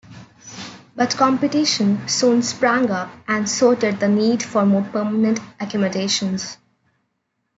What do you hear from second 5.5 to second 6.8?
accommodations.